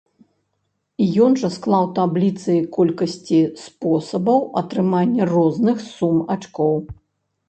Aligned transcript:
Ён 1.25 1.31
жа 1.41 1.49
склаў 1.57 1.83
табліцы 1.99 2.55
колькасці 2.77 3.41
спосабаў 3.65 4.39
атрымання 4.63 5.23
розных 5.35 5.77
сум 5.93 6.17
ачкоў. 6.37 6.75